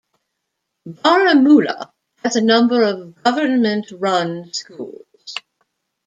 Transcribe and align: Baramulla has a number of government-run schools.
Baramulla 0.89 1.91
has 2.23 2.35
a 2.35 2.41
number 2.41 2.81
of 2.81 3.21
government-run 3.21 4.51
schools. 4.51 5.35